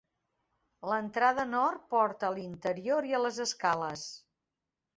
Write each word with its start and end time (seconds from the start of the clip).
L'entrada 0.91 1.45
nord 1.49 1.85
porta 1.93 2.29
a 2.31 2.35
l'interior 2.39 3.11
i 3.13 3.17
a 3.19 3.23
les 3.27 3.41
escales. 3.49 4.11